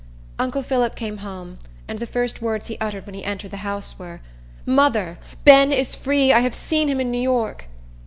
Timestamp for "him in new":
6.87-7.21